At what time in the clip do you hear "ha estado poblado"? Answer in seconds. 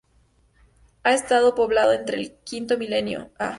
1.03-1.93